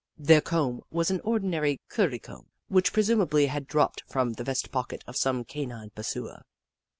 [0.17, 5.03] Their comb was an ordinary curry comb, which presumably had dropped from the vest pocket
[5.05, 6.41] of some canine pursuer.